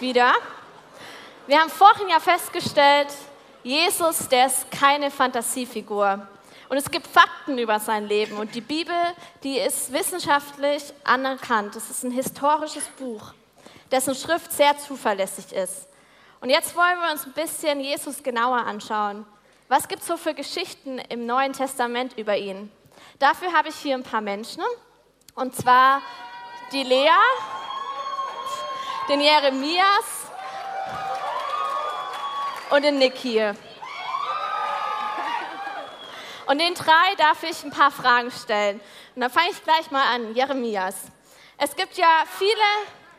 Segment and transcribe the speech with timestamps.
[0.00, 0.32] Wieder.
[1.46, 3.08] Wir haben vorhin ja festgestellt,
[3.62, 6.26] Jesus, der ist keine Fantasiefigur.
[6.68, 8.36] Und es gibt Fakten über sein Leben.
[8.36, 8.94] Und die Bibel,
[9.42, 11.74] die ist wissenschaftlich anerkannt.
[11.74, 13.32] Es ist ein historisches Buch,
[13.90, 15.88] dessen Schrift sehr zuverlässig ist.
[16.40, 19.26] Und jetzt wollen wir uns ein bisschen Jesus genauer anschauen.
[19.68, 22.70] Was gibt es so für Geschichten im Neuen Testament über ihn?
[23.18, 24.62] Dafür habe ich hier ein paar Menschen.
[25.34, 26.02] Und zwar
[26.72, 27.10] die Lea,
[29.08, 30.26] den Jeremias
[32.70, 33.56] und den Nick hier.
[36.46, 38.80] Und den drei darf ich ein paar Fragen stellen.
[39.14, 40.34] Und dann fange ich gleich mal an.
[40.34, 40.94] Jeremias.
[41.56, 42.50] Es gibt ja viele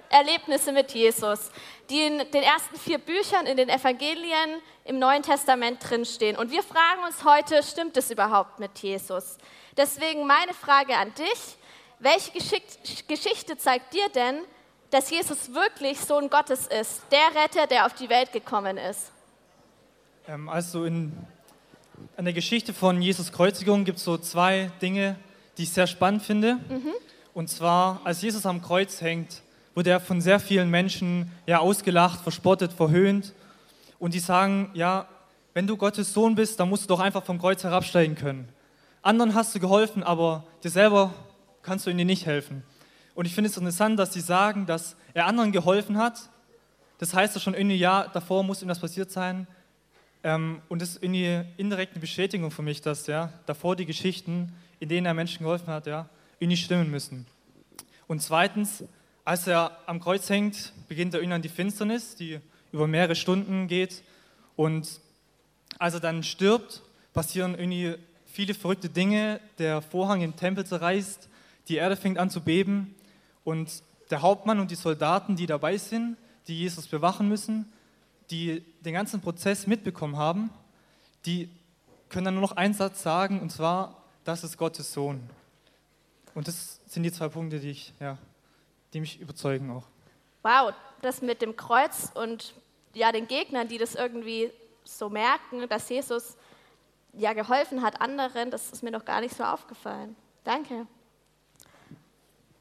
[0.10, 1.52] Erlebnisse mit Jesus,
[1.90, 6.38] die in den ersten vier Büchern in den Evangelien im Neuen Testament drinstehen.
[6.38, 9.38] Und wir fragen uns heute, stimmt es überhaupt mit Jesus?
[9.76, 11.58] Deswegen meine Frage an dich.
[12.00, 12.32] Welche
[13.08, 14.46] Geschichte zeigt dir denn,
[14.92, 19.12] dass Jesus wirklich Sohn Gottes ist, der Retter, der auf die Welt gekommen ist?
[20.28, 21.12] Ähm, also in,
[22.18, 25.16] in der Geschichte von Jesus Kreuzigung gibt es so zwei Dinge,
[25.58, 26.56] die ich sehr spannend finde.
[26.56, 26.94] Mhm.
[27.34, 29.42] Und zwar, als Jesus am Kreuz hängt,
[29.76, 33.34] wurde er von sehr vielen Menschen ja, ausgelacht, verspottet, verhöhnt.
[34.00, 35.08] Und die sagen, ja,
[35.54, 38.50] wenn du Gottes Sohn bist, dann musst du doch einfach vom Kreuz herabsteigen können.
[39.02, 41.14] Anderen hast du geholfen, aber dir selber
[41.62, 42.64] kannst du ihnen nicht helfen.
[43.20, 46.30] Und ich finde es interessant, dass sie sagen, dass er anderen geholfen hat.
[47.00, 49.46] Das heißt ja schon irgendwie, ja, davor muss ihm das passiert sein.
[50.24, 54.54] Ähm, und das ist irgendwie indirekt eine Bestätigung für mich, dass ja, davor die Geschichten,
[54.80, 56.08] in denen er Menschen geholfen hat, ja,
[56.40, 57.26] irgendwie stimmen müssen.
[58.08, 58.86] Und zweitens,
[59.26, 62.40] als er am Kreuz hängt, beginnt er irgendwann die Finsternis, die
[62.72, 64.02] über mehrere Stunden geht.
[64.56, 65.02] Und
[65.78, 67.96] als er dann stirbt, passieren irgendwie
[68.28, 69.42] viele verrückte Dinge.
[69.58, 71.28] Der Vorhang im Tempel zerreißt,
[71.68, 72.96] die Erde fängt an zu beben
[73.50, 76.18] und der Hauptmann und die Soldaten, die dabei sind,
[76.48, 77.72] die Jesus bewachen müssen,
[78.30, 80.52] die den ganzen Prozess mitbekommen haben,
[81.26, 81.50] die
[82.10, 85.28] können dann nur noch einen Satz sagen, und zwar, das ist Gottes Sohn.
[86.36, 88.20] Und das sind die zwei Punkte, die, ich, ja,
[88.94, 89.86] die mich überzeugen auch.
[90.44, 92.54] Wow, das mit dem Kreuz und
[92.94, 94.52] ja, den Gegnern, die das irgendwie
[94.84, 96.38] so merken, dass Jesus
[97.14, 100.16] ja geholfen hat anderen, das ist mir noch gar nicht so aufgefallen.
[100.44, 100.86] Danke.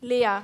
[0.01, 0.41] Lea,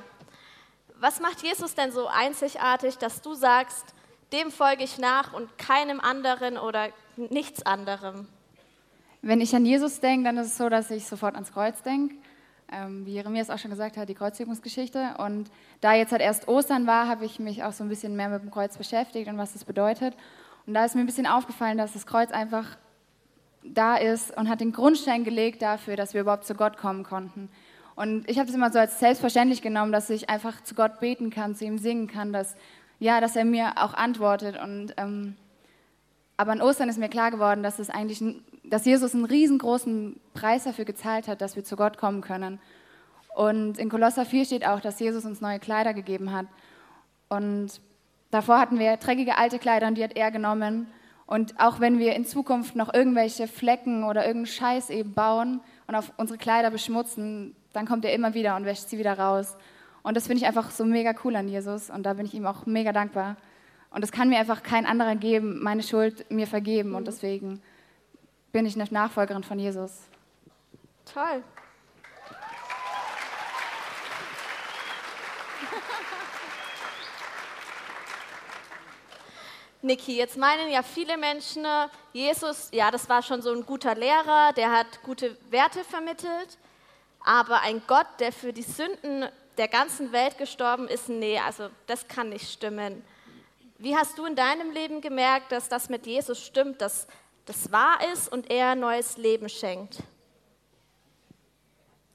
[1.05, 3.95] was macht Jesus denn so einzigartig, dass du sagst,
[4.33, 6.89] dem folge ich nach und keinem anderen oder
[7.19, 8.27] nichts anderem?
[9.21, 12.15] Wenn ich an Jesus denke, dann ist es so, dass ich sofort ans Kreuz denke.
[12.73, 15.17] Ähm, wie Jeremias auch schon gesagt hat, die Kreuzigungsgeschichte.
[15.19, 15.51] Und
[15.83, 18.41] da jetzt halt erst Ostern war, habe ich mich auch so ein bisschen mehr mit
[18.41, 20.17] dem Kreuz beschäftigt und was das bedeutet.
[20.67, 22.79] Und da ist mir ein bisschen aufgefallen, dass das Kreuz einfach
[23.63, 27.51] da ist und hat den Grundstein gelegt dafür, dass wir überhaupt zu Gott kommen konnten.
[27.97, 31.31] Und ich habe es immer so als selbstverständlich genommen, dass ich einfach zu Gott beten
[31.31, 32.57] kann, zu ihm singen kann, dass,
[32.99, 34.61] ja, dass er mir auch antwortet.
[34.61, 35.37] Und, ähm,
[36.37, 38.23] aber an Ostern ist mir klar geworden, dass, es eigentlich,
[38.65, 42.59] dass Jesus einen riesengroßen Preis dafür gezahlt hat, dass wir zu Gott kommen können.
[43.35, 46.47] Und in Kolosser 4 steht auch, dass Jesus uns neue Kleider gegeben hat.
[47.29, 47.81] Und
[48.31, 50.89] davor hatten wir dreckige alte Kleider und die hat er genommen.
[51.27, 55.95] Und auch wenn wir in Zukunft noch irgendwelche Flecken oder irgendeinen Scheiß eben bauen und
[55.95, 59.57] auf unsere Kleider beschmutzen, dann kommt er immer wieder und wäscht sie wieder raus.
[60.03, 62.47] Und das finde ich einfach so mega cool an Jesus und da bin ich ihm
[62.47, 63.37] auch mega dankbar.
[63.91, 67.07] Und das kann mir einfach kein anderer geben, meine Schuld mir vergeben und mhm.
[67.07, 67.63] deswegen
[68.53, 70.03] bin ich eine Nachfolgerin von Jesus.
[71.13, 71.43] Toll.
[79.83, 81.65] Niki, jetzt meinen ja viele Menschen,
[82.13, 86.59] Jesus, ja, das war schon so ein guter Lehrer, der hat gute Werte vermittelt.
[87.25, 89.25] Aber ein Gott, der für die Sünden
[89.57, 93.03] der ganzen Welt gestorben ist, nee, also das kann nicht stimmen.
[93.79, 97.07] Wie hast du in deinem Leben gemerkt, dass das mit Jesus stimmt, dass
[97.47, 100.03] das wahr ist und er neues Leben schenkt?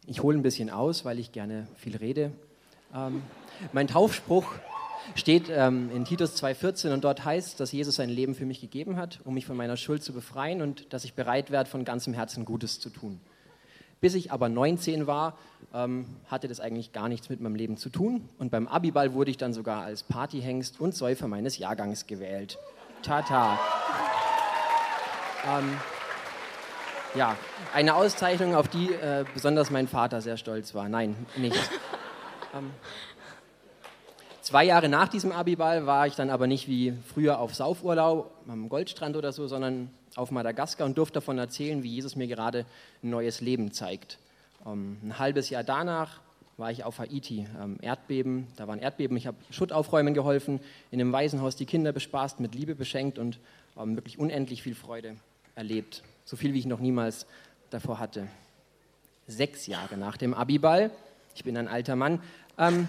[0.06, 2.32] Ich hole ein bisschen aus, weil ich gerne viel rede.
[2.94, 3.22] Ähm,
[3.74, 4.46] mein Taufspruch
[5.16, 8.96] steht ähm, in Titus 2,14 und dort heißt, dass Jesus sein Leben für mich gegeben
[8.96, 12.14] hat, um mich von meiner Schuld zu befreien und dass ich bereit werde, von ganzem
[12.14, 13.20] Herzen Gutes zu tun.
[14.02, 15.38] Bis ich aber 19 war,
[15.74, 18.28] ähm, hatte das eigentlich gar nichts mit meinem Leben zu tun.
[18.38, 22.58] Und beim Abiball wurde ich dann sogar als Partyhengst und Säufer meines Jahrgangs gewählt.
[23.04, 23.60] Tata.
[25.48, 25.78] ähm,
[27.16, 27.36] ja,
[27.74, 30.90] eine Auszeichnung, auf die äh, besonders mein Vater sehr stolz war.
[30.90, 31.58] Nein, nicht.
[32.56, 32.72] ähm,
[34.42, 38.70] zwei Jahre nach diesem Abiball war ich dann aber nicht wie früher auf Saufurlaub am
[38.70, 42.66] Goldstrand oder so, sondern auf Madagaskar und durfte davon erzählen, wie Jesus mir gerade
[43.04, 44.20] ein neues Leben zeigt.
[44.66, 46.20] Ähm, ein halbes Jahr danach
[46.58, 50.60] war ich auf Haiti, ähm, Erdbeben, da waren Erdbeben, ich habe Schutt aufräumen geholfen,
[50.92, 53.40] in einem Waisenhaus die Kinder bespaßt, mit Liebe beschenkt und
[53.78, 55.16] ähm, wirklich unendlich viel Freude
[55.56, 56.04] erlebt.
[56.26, 57.26] So viel, wie ich noch niemals
[57.70, 58.28] davor hatte.
[59.28, 60.92] Sechs Jahre nach dem Abiball,
[61.34, 62.22] ich bin ein alter Mann,
[62.58, 62.88] ähm,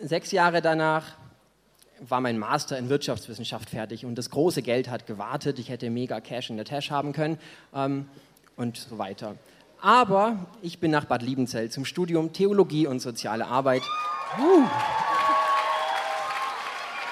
[0.00, 1.16] sechs Jahre danach
[2.00, 5.58] war mein Master in Wirtschaftswissenschaft fertig und das große Geld hat gewartet.
[5.58, 7.38] Ich hätte mega Cash in der Tasche haben können
[7.74, 8.06] ähm,
[8.56, 9.36] und so weiter.
[9.80, 13.82] Aber ich bin nach Bad Liebenzell zum Studium Theologie und soziale Arbeit.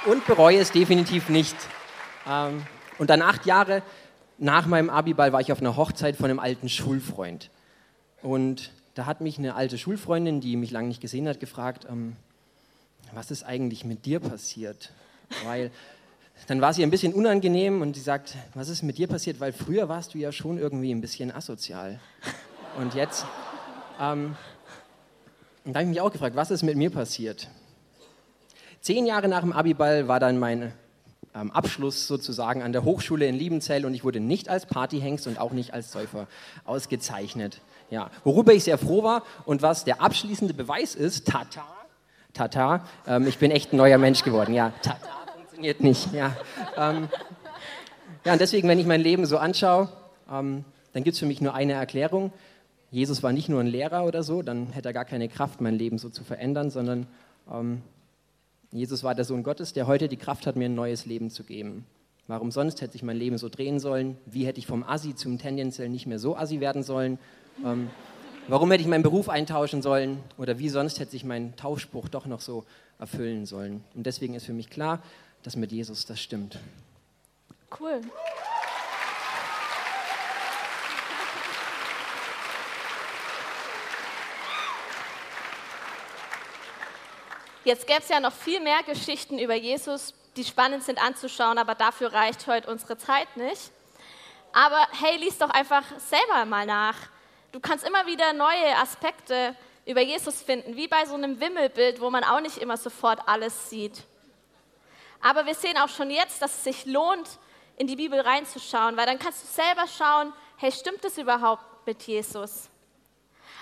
[0.06, 1.56] Und bereue es definitiv nicht.
[2.28, 2.62] Ähm,
[2.98, 3.82] und dann acht Jahre
[4.38, 7.50] nach meinem Abiball war ich auf einer Hochzeit von einem alten Schulfreund.
[8.22, 12.16] Und da hat mich eine alte Schulfreundin, die mich lange nicht gesehen hat, gefragt, ähm,
[13.12, 14.92] was ist eigentlich mit dir passiert?
[15.44, 15.70] Weil
[16.46, 19.40] dann war sie ein bisschen unangenehm und sie sagt, was ist mit dir passiert?
[19.40, 21.98] Weil früher warst du ja schon irgendwie ein bisschen asozial.
[22.78, 23.24] Und jetzt,
[24.00, 24.36] ähm,
[25.64, 27.48] da habe ich mich auch gefragt, was ist mit mir passiert?
[28.80, 30.72] Zehn Jahre nach dem Abiball war dann mein
[31.34, 35.38] ähm, Abschluss sozusagen an der Hochschule in Liebenzell und ich wurde nicht als Partyhengst und
[35.38, 36.28] auch nicht als Säufer
[36.64, 37.60] ausgezeichnet.
[37.90, 41.64] Ja, worüber ich sehr froh war und was der abschließende Beweis ist, tata,
[42.36, 44.54] tata, ähm, ich bin echt ein neuer Mensch geworden.
[44.54, 45.16] Ja, tata
[45.56, 46.12] funktioniert nicht.
[46.12, 46.36] Ja,
[46.76, 47.08] ähm,
[48.24, 49.88] ja und deswegen, wenn ich mein Leben so anschaue,
[50.30, 52.32] ähm, dann gibt es für mich nur eine Erklärung.
[52.90, 55.74] Jesus war nicht nur ein Lehrer oder so, dann hätte er gar keine Kraft, mein
[55.74, 57.06] Leben so zu verändern, sondern
[57.52, 57.82] ähm,
[58.70, 61.42] Jesus war der Sohn Gottes, der heute die Kraft hat, mir ein neues Leben zu
[61.42, 61.86] geben.
[62.28, 64.16] Warum sonst hätte sich mein Leben so drehen sollen?
[64.26, 67.18] Wie hätte ich vom Assi zum tendenziell nicht mehr so Assi werden sollen?
[68.48, 70.22] Warum hätte ich meinen Beruf eintauschen sollen?
[70.38, 72.64] Oder wie sonst hätte sich mein Taufspruch doch noch so
[73.00, 73.82] erfüllen sollen?
[73.96, 75.02] Und deswegen ist für mich klar,
[75.42, 76.56] dass mit Jesus das stimmt.
[77.80, 78.00] Cool.
[87.64, 91.74] Jetzt gäbe es ja noch viel mehr Geschichten über Jesus, die spannend sind anzuschauen, aber
[91.74, 93.72] dafür reicht heute unsere Zeit nicht.
[94.52, 96.96] Aber hey, lies doch einfach selber mal nach.
[97.56, 99.56] Du kannst immer wieder neue Aspekte
[99.86, 103.70] über Jesus finden, wie bei so einem Wimmelbild, wo man auch nicht immer sofort alles
[103.70, 104.02] sieht.
[105.22, 107.26] Aber wir sehen auch schon jetzt, dass es sich lohnt,
[107.78, 112.02] in die Bibel reinzuschauen, weil dann kannst du selber schauen, hey, stimmt es überhaupt mit
[112.02, 112.68] Jesus?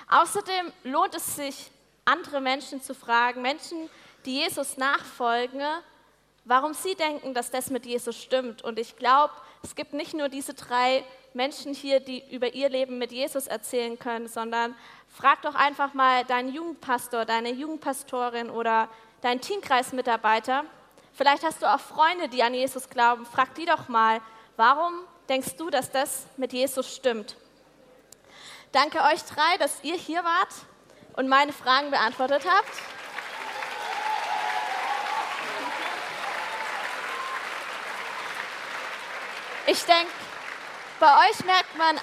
[0.09, 1.71] Außerdem lohnt es sich,
[2.05, 3.89] andere Menschen zu fragen, Menschen,
[4.25, 5.63] die Jesus nachfolgen,
[6.45, 8.61] warum sie denken, dass das mit Jesus stimmt.
[8.63, 11.05] Und ich glaube, es gibt nicht nur diese drei
[11.35, 14.75] Menschen hier, die über ihr Leben mit Jesus erzählen können, sondern
[15.09, 18.89] frag doch einfach mal deinen Jugendpastor, deine Jugendpastorin oder
[19.21, 20.65] deinen Teamkreismitarbeiter.
[21.13, 23.27] Vielleicht hast du auch Freunde, die an Jesus glauben.
[23.27, 24.21] Frag die doch mal,
[24.57, 24.95] warum
[25.29, 27.37] denkst du, dass das mit Jesus stimmt?
[28.71, 30.55] Danke euch drei, dass ihr hier wart
[31.17, 32.73] und meine Fragen beantwortet habt.
[39.67, 40.13] Ich denke,
[41.05, 42.01] bei euch merkt man,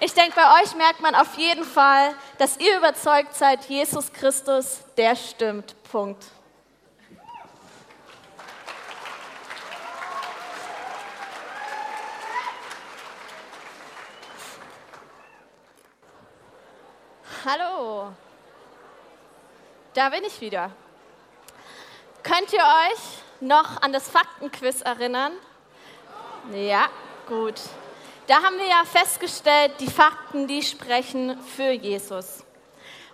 [0.00, 4.80] ich denke, bei euch merkt man auf jeden Fall, dass ihr überzeugt seid, Jesus Christus,
[4.98, 5.74] der stimmt.
[5.90, 6.26] Punkt.
[17.46, 18.12] Hallo.
[19.94, 20.70] Da bin ich wieder.
[22.22, 23.00] Könnt ihr euch
[23.40, 25.32] noch an das Faktenquiz erinnern?
[26.52, 26.88] Ja,
[27.26, 27.60] gut.
[28.26, 32.44] Da haben wir ja festgestellt, die Fakten, die sprechen für Jesus.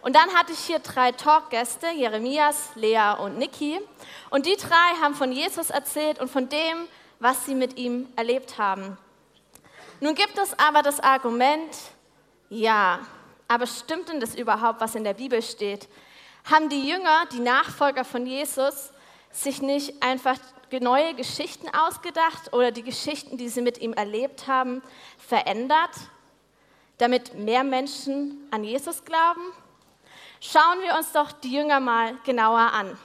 [0.02, 3.80] Und dann hatte ich hier drei Talkgäste, Jeremias, Lea und Niki.
[4.30, 6.88] Und die drei haben von Jesus erzählt und von dem,
[7.20, 8.98] was sie mit ihm erlebt haben.
[10.00, 11.76] Nun gibt es aber das Argument,
[12.50, 13.00] ja,
[13.46, 15.88] aber stimmt denn das überhaupt, was in der Bibel steht?
[16.50, 18.90] Haben die Jünger, die Nachfolger von Jesus,
[19.30, 20.36] sich nicht einfach
[20.80, 24.82] neue Geschichten ausgedacht oder die Geschichten, die sie mit ihm erlebt haben,
[25.18, 25.90] verändert,
[26.98, 29.42] damit mehr Menschen an Jesus glauben?
[30.40, 32.98] Schauen wir uns doch die Jünger mal genauer an,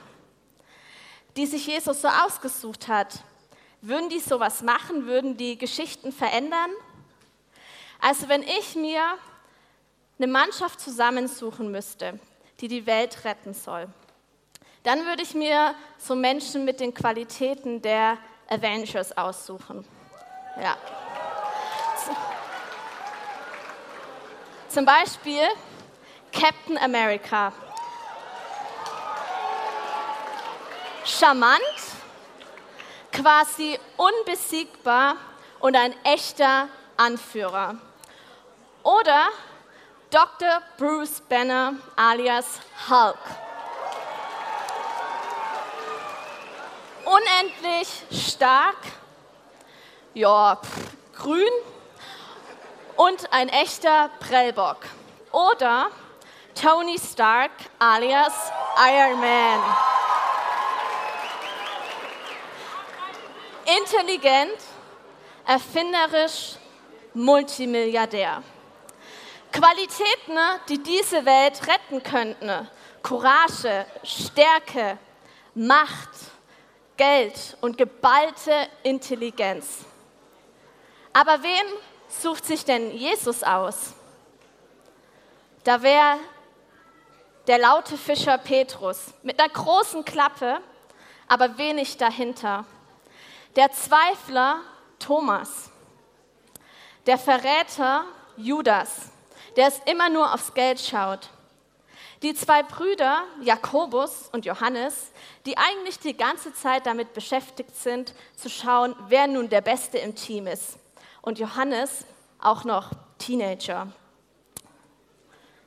[1.36, 3.22] die sich Jesus so ausgesucht hat.
[3.80, 5.06] Würden die sowas machen?
[5.06, 6.70] Würden die Geschichten verändern?
[8.00, 9.02] Also wenn ich mir
[10.18, 12.18] eine Mannschaft zusammensuchen müsste,
[12.60, 13.88] die die Welt retten soll,
[14.88, 18.16] dann würde ich mir so Menschen mit den Qualitäten der
[18.48, 19.86] Avengers aussuchen.
[20.58, 20.78] Ja.
[24.70, 25.42] Zum Beispiel
[26.32, 27.52] Captain America.
[31.04, 31.60] Charmant,
[33.12, 35.16] quasi unbesiegbar
[35.60, 37.76] und ein echter Anführer.
[38.82, 39.28] Oder
[40.08, 40.62] Dr.
[40.78, 43.47] Bruce Banner alias Hulk.
[47.08, 48.76] Unendlich stark,
[50.12, 51.52] ja, pff, grün
[52.96, 54.76] und ein echter Prellbock.
[55.32, 55.90] Oder
[56.54, 59.62] Tony Stark alias Iron Man.
[63.64, 64.60] Intelligent,
[65.46, 66.56] erfinderisch,
[67.14, 68.42] Multimilliardär.
[69.50, 70.38] Qualitäten,
[70.68, 72.68] die diese Welt retten könnten.
[73.02, 74.98] Courage, Stärke,
[75.54, 76.10] Macht,
[76.98, 79.86] Geld und geballte Intelligenz.
[81.14, 81.66] Aber wen
[82.08, 83.94] sucht sich denn Jesus aus?
[85.64, 86.18] Da wäre
[87.46, 90.60] der laute Fischer Petrus mit einer großen Klappe,
[91.28, 92.66] aber wenig dahinter.
[93.56, 94.60] Der Zweifler
[94.98, 95.70] Thomas.
[97.06, 98.04] Der Verräter
[98.36, 99.10] Judas,
[99.56, 101.30] der es immer nur aufs Geld schaut.
[102.22, 105.12] Die zwei Brüder, Jakobus und Johannes,
[105.46, 110.16] die eigentlich die ganze Zeit damit beschäftigt sind, zu schauen, wer nun der Beste im
[110.16, 110.78] Team ist.
[111.22, 112.04] Und Johannes
[112.40, 113.88] auch noch Teenager.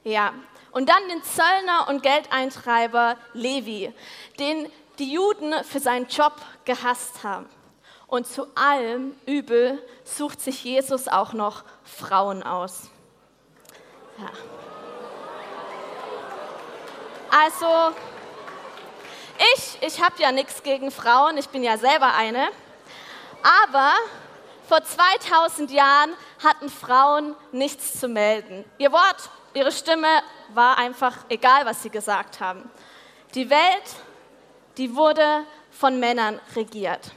[0.04, 0.34] Ja,
[0.72, 3.94] und dann den Zöllner und Geldeintreiber Levi,
[4.40, 6.34] den die Juden für seinen Job
[6.66, 7.48] gehasst haben.
[8.08, 12.90] Und zu allem Übel sucht sich Jesus auch noch Frauen aus.
[14.18, 14.71] Ja.
[17.32, 17.96] Also,
[19.56, 22.50] ich, ich habe ja nichts gegen Frauen, ich bin ja selber eine.
[23.42, 23.94] Aber
[24.68, 28.66] vor 2000 Jahren hatten Frauen nichts zu melden.
[28.78, 30.10] Ihr Wort, ihre Stimme
[30.50, 32.70] war einfach egal, was sie gesagt haben.
[33.34, 33.96] Die Welt,
[34.78, 37.12] die wurde von Männern regiert.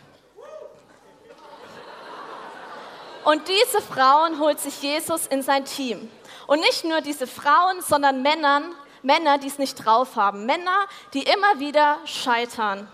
[3.25, 6.09] Und diese Frauen holt sich Jesus in sein Team.
[6.47, 10.47] Und nicht nur diese Frauen, sondern Männern, Männer, die es nicht drauf haben.
[10.47, 12.89] Männer, die immer wieder scheitern.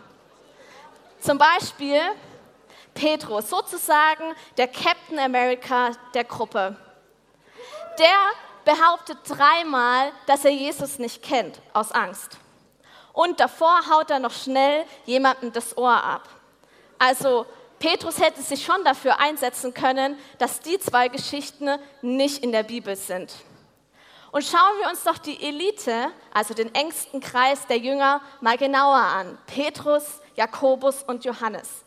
[1.21, 2.01] Zum Beispiel
[2.95, 6.77] Petrus, sozusagen der Captain America der Gruppe.
[7.99, 8.19] Der
[8.65, 12.39] behauptet dreimal, dass er Jesus nicht kennt, aus Angst.
[13.13, 16.29] Und davor haut er noch schnell jemandem das Ohr ab.
[16.99, 17.47] Also
[17.79, 21.71] Petrus hätte sich schon dafür einsetzen können, dass die zwei Geschichten
[22.03, 23.33] nicht in der Bibel sind.
[24.33, 28.97] Und schauen wir uns doch die Elite, also den engsten Kreis der Jünger, mal genauer
[28.97, 29.39] an.
[29.47, 31.85] Petrus, Jakobus und Johannes.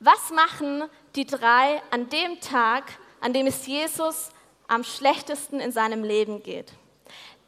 [0.00, 0.84] Was machen
[1.14, 2.84] die drei an dem Tag,
[3.20, 4.30] an dem es Jesus
[4.68, 6.72] am schlechtesten in seinem Leben geht?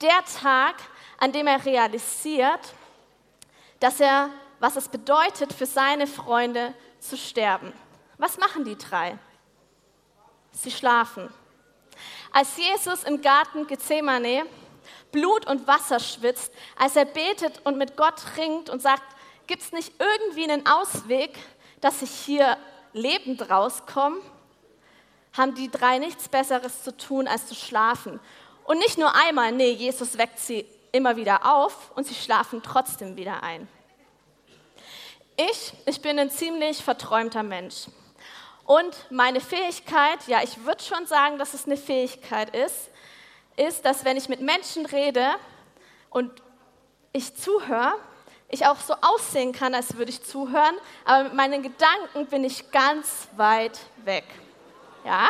[0.02, 0.74] Der Tag,
[1.18, 2.74] an dem er realisiert,
[3.80, 4.28] dass er,
[4.60, 7.72] was es bedeutet, für seine Freunde zu sterben.
[8.18, 9.18] Was machen die drei?
[10.52, 11.32] Sie schlafen.
[12.34, 14.44] Als Jesus im Garten Gethsemane
[15.12, 19.04] Blut und Wasser schwitzt, als er betet und mit Gott ringt und sagt,
[19.46, 21.38] gibt es nicht irgendwie einen Ausweg,
[21.80, 22.56] dass ich hier
[22.92, 24.18] lebend rauskomme,
[25.32, 28.18] haben die drei nichts Besseres zu tun, als zu schlafen.
[28.64, 33.16] Und nicht nur einmal, nee, Jesus weckt sie immer wieder auf und sie schlafen trotzdem
[33.16, 33.68] wieder ein.
[35.36, 37.86] Ich, ich bin ein ziemlich verträumter Mensch.
[38.64, 42.90] Und meine Fähigkeit, ja, ich würde schon sagen, dass es eine Fähigkeit ist,
[43.56, 45.26] ist, dass wenn ich mit Menschen rede
[46.11, 46.30] und
[47.12, 47.94] ich zuhöre,
[48.49, 52.71] ich auch so aussehen kann, als würde ich zuhören, aber mit meinen Gedanken bin ich
[52.71, 54.25] ganz weit weg.
[55.04, 55.28] Ja?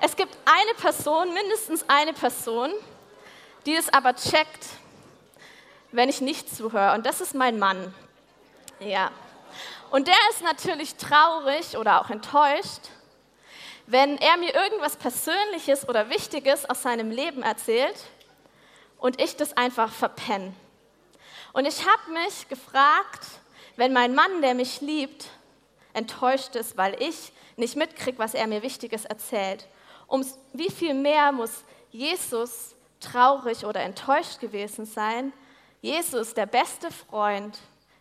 [0.00, 2.70] Es gibt eine Person, mindestens eine Person,
[3.66, 4.66] die es aber checkt,
[5.92, 6.94] wenn ich nicht zuhöre.
[6.94, 7.94] Und das ist mein Mann.
[8.80, 9.10] Ja.
[9.90, 12.90] Und der ist natürlich traurig oder auch enttäuscht,
[13.86, 17.96] wenn er mir irgendwas Persönliches oder Wichtiges aus seinem Leben erzählt
[18.98, 20.52] und ich das einfach verpenne.
[21.52, 23.26] Und ich habe mich gefragt,
[23.76, 25.28] wenn mein Mann, der mich liebt,
[25.92, 29.66] enttäuscht ist, weil ich nicht mitkriege, was er mir Wichtiges erzählt,
[30.06, 35.32] um wie viel mehr muss Jesus traurig oder enttäuscht gewesen sein?
[35.80, 37.58] Jesus, der beste Freund,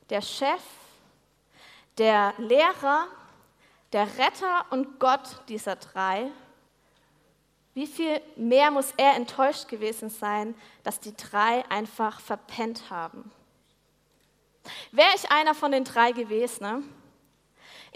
[0.09, 0.61] der Chef,
[1.97, 3.07] der Lehrer,
[3.93, 6.31] der Retter und Gott dieser drei,
[7.75, 13.29] Wie viel mehr muss er enttäuscht gewesen sein, dass die drei einfach verpennt haben?
[14.91, 16.83] Wäre ich einer von den drei gewesen, ne?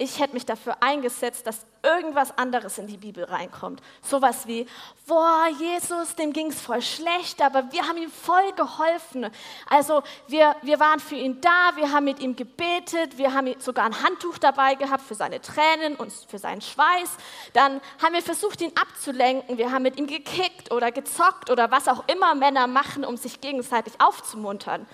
[0.02, 3.82] Ich hätte mich dafür eingesetzt, dass irgendwas anderes in die Bibel reinkommt.
[4.02, 4.66] Sowas wie,
[5.06, 9.30] boah, Jesus, dem ging es voll schlecht, aber wir haben ihm voll geholfen.
[9.70, 13.84] Also wir, wir waren für ihn da, wir haben mit ihm gebetet, wir haben sogar
[13.84, 17.18] ein Handtuch dabei gehabt für seine Tränen und für seinen Schweiß.
[17.52, 21.90] Dann haben wir versucht, ihn abzulenken, wir haben mit ihm gekickt oder gezockt oder was
[21.90, 24.88] auch immer Männer machen, um sich gegenseitig aufzumuntern.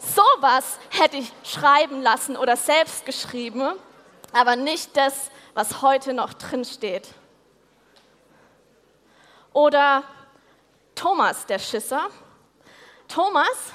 [0.00, 3.70] Sowas hätte ich schreiben lassen oder selbst geschrieben
[4.32, 7.08] aber nicht das, was heute noch drin steht.
[9.52, 10.04] Oder
[10.94, 12.08] Thomas, der Schisser.
[13.08, 13.72] Thomas,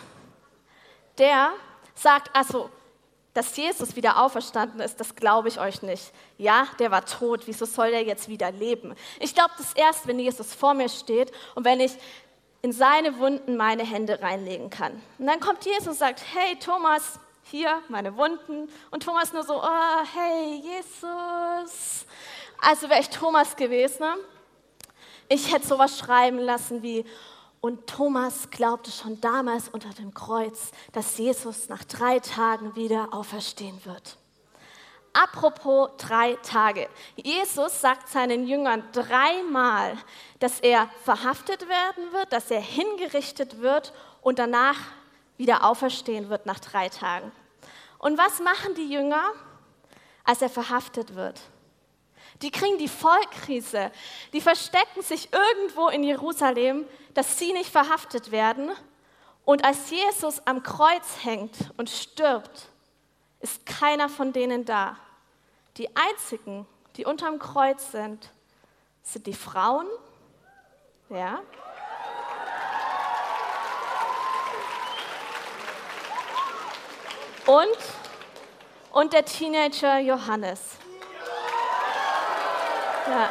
[1.17, 1.51] der
[1.95, 2.69] sagt, also,
[3.33, 6.13] dass Jesus wieder auferstanden ist, das glaube ich euch nicht.
[6.37, 8.95] Ja, der war tot, wieso soll der jetzt wieder leben?
[9.19, 11.97] Ich glaube das erst, wenn Jesus vor mir steht und wenn ich
[12.61, 15.01] in seine Wunden meine Hände reinlegen kann.
[15.17, 18.69] Und dann kommt Jesus und sagt, hey Thomas, hier meine Wunden.
[18.91, 22.05] Und Thomas nur so, oh, hey, Jesus.
[22.59, 23.99] Also wäre ich Thomas gewesen.
[24.01, 24.15] Ne?
[25.29, 27.05] Ich hätte sowas schreiben lassen wie,
[27.61, 33.79] und Thomas glaubte schon damals unter dem Kreuz, dass Jesus nach drei Tagen wieder auferstehen
[33.85, 34.17] wird.
[35.13, 36.89] Apropos drei Tage.
[37.15, 39.95] Jesus sagt seinen Jüngern dreimal,
[40.39, 44.79] dass er verhaftet werden wird, dass er hingerichtet wird und danach
[45.43, 47.29] wieder auferstehen wird nach drei Tagen.
[47.97, 49.21] Und was machen die Jünger,
[50.23, 51.41] als er verhaftet wird?
[52.41, 53.91] Die kriegen die Vollkrise.
[54.31, 58.71] Die verstecken sich irgendwo in Jerusalem, dass sie nicht verhaftet werden.
[59.43, 62.69] Und als Jesus am Kreuz hängt und stirbt,
[63.41, 64.95] ist keiner von denen da.
[65.75, 68.31] Die einzigen, die unterm Kreuz sind,
[69.01, 69.87] sind die Frauen,
[71.09, 71.41] ja,
[77.45, 77.77] und,
[78.91, 80.77] und der Teenager Johannes.
[83.07, 83.29] Ja.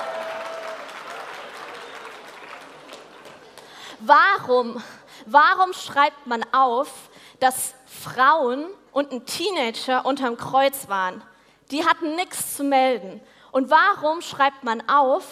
[4.00, 4.82] Warum,
[5.26, 6.90] warum schreibt man auf,
[7.40, 11.22] dass Frauen und ein Teenager unterm Kreuz waren?
[11.70, 13.20] Die hatten nichts zu melden.
[13.52, 15.24] Und warum schreibt man auf,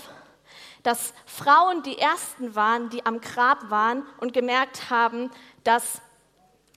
[0.83, 5.31] dass Frauen die Ersten waren, die am Grab waren und gemerkt haben,
[5.65, 6.01] dass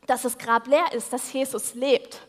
[0.07, 2.19] dass das Grab leer ist, dass Jesus lebt.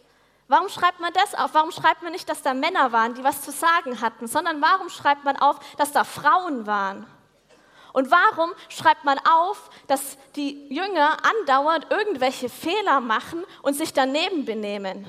[0.46, 1.54] Warum schreibt man das auf?
[1.54, 4.90] Warum schreibt man nicht, dass da Männer waren, die was zu sagen hatten, sondern warum
[4.90, 7.06] schreibt man auf, dass da Frauen waren?
[7.94, 14.44] Und warum schreibt man auf, dass die Jünger andauernd irgendwelche Fehler machen und sich daneben
[14.44, 15.08] benehmen?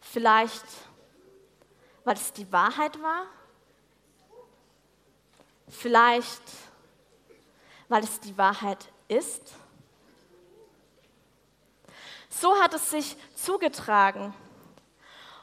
[0.00, 0.64] Vielleicht,
[2.04, 3.26] weil es die Wahrheit war?
[5.68, 6.42] Vielleicht,
[7.88, 9.54] weil es die Wahrheit ist?
[12.40, 14.34] So hat es sich zugetragen.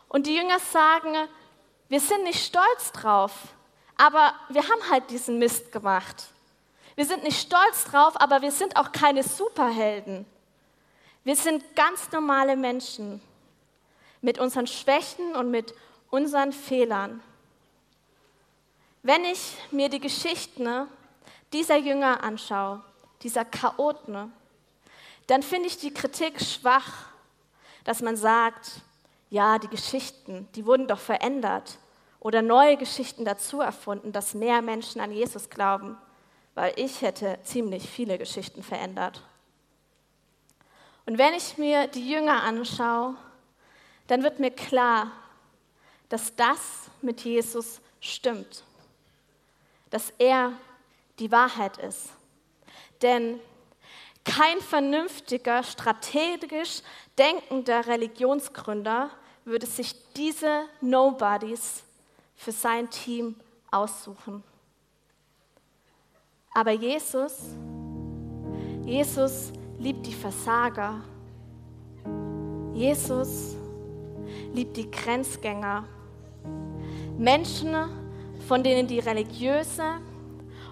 [0.08, 1.16] Und die Jünger sagen,
[1.88, 3.32] wir sind nicht stolz drauf,
[3.96, 6.28] aber wir haben halt diesen Mist gemacht.
[6.96, 10.26] Wir sind nicht stolz drauf, aber wir sind auch keine Superhelden.
[11.24, 13.22] Wir sind ganz normale Menschen
[14.22, 15.74] mit unseren Schwächen und mit
[16.10, 17.22] unseren Fehlern.
[19.04, 20.88] Wenn ich mir die Geschichten
[21.54, 22.84] dieser Jünger anschaue,
[23.22, 24.34] dieser Chaoten,
[25.30, 27.06] dann finde ich die Kritik schwach,
[27.84, 28.82] dass man sagt,
[29.30, 31.78] ja, die Geschichten, die wurden doch verändert
[32.20, 35.98] oder neue Geschichten dazu erfunden, dass mehr Menschen an Jesus glauben,
[36.56, 39.24] weil ich hätte ziemlich viele Geschichten verändert.
[41.06, 43.16] Und wenn ich mir die Jünger anschaue,
[44.08, 45.12] dann wird mir klar,
[46.10, 48.64] dass das mit Jesus stimmt,
[49.92, 50.54] dass er
[51.20, 52.10] die Wahrheit ist.
[53.04, 53.40] Denn
[54.30, 56.82] kein vernünftiger, strategisch
[57.18, 59.10] denkender Religionsgründer
[59.44, 61.84] würde sich diese Nobodies
[62.36, 63.36] für sein Team
[63.72, 64.44] aussuchen.
[66.54, 67.40] Aber Jesus,
[68.86, 71.02] Jesus liebt die Versager.
[72.74, 73.56] Jesus
[74.54, 75.86] liebt die Grenzgänger.
[77.18, 77.76] Menschen,
[78.48, 80.00] von denen die religiöse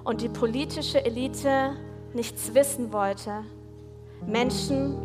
[0.04, 1.76] und die politische Elite
[2.14, 3.44] nichts wissen wollte.
[4.26, 4.96] Menschen,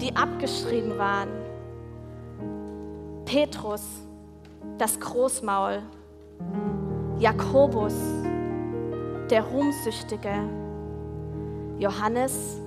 [0.00, 1.28] die abgeschrieben waren.
[3.24, 3.82] Petrus,
[4.78, 5.82] das Großmaul.
[7.18, 7.94] Jakobus,
[9.30, 10.34] der Ruhmsüchtige.
[11.78, 12.60] Johannes,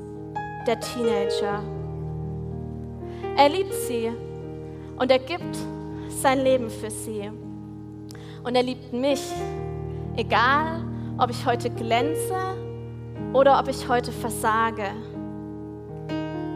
[0.65, 1.63] der Teenager.
[3.37, 4.11] Er liebt sie
[4.97, 5.57] und er gibt
[6.09, 7.31] sein Leben für sie.
[8.43, 9.23] Und er liebt mich,
[10.15, 10.83] egal
[11.17, 12.68] ob ich heute glänze
[13.33, 14.91] oder ob ich heute versage.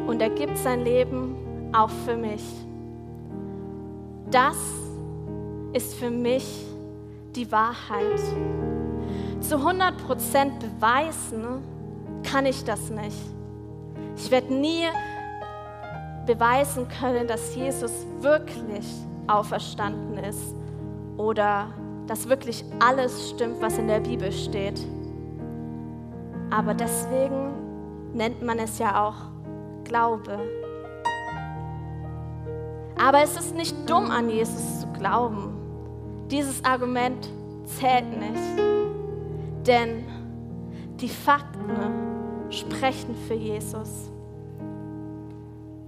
[0.08, 1.36] Und er gibt sein Leben
[1.72, 2.44] auch für mich.
[4.30, 4.58] Das
[5.74, 6.66] ist für mich
[7.36, 8.20] die Wahrheit.
[9.40, 9.92] Zu 100%
[10.60, 11.64] beweisen
[12.24, 13.18] kann ich das nicht.
[14.16, 14.86] Ich werde nie
[16.26, 18.86] beweisen können, dass Jesus wirklich
[19.28, 20.56] auferstanden ist
[21.18, 21.68] oder
[22.08, 24.80] dass wirklich alles stimmt, was in der Bibel steht.
[26.54, 29.16] Aber deswegen nennt man es ja auch
[29.86, 30.38] Glaube.
[32.96, 35.52] Aber es ist nicht dumm, an Jesus zu glauben.
[36.30, 37.28] Dieses Argument
[37.66, 38.60] zählt nicht.
[39.66, 40.06] Denn
[41.02, 41.72] die Fakten
[42.52, 44.12] sprechen für Jesus.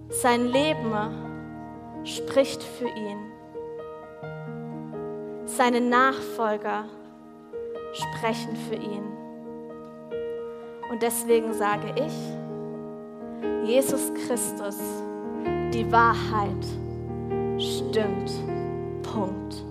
[0.09, 0.91] Sein Leben
[2.03, 3.19] spricht für ihn.
[5.45, 6.85] Seine Nachfolger
[7.93, 9.14] sprechen für ihn.
[10.89, 12.13] Und deswegen sage ich,
[13.69, 14.77] Jesus Christus,
[15.73, 16.65] die Wahrheit
[17.59, 18.31] stimmt.
[19.01, 19.63] Punkt.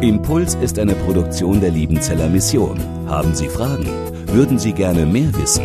[0.00, 2.78] Impuls ist eine Produktion der Liebenzeller Mission.
[3.08, 3.86] Haben Sie Fragen?
[4.28, 5.64] Würden Sie gerne mehr wissen?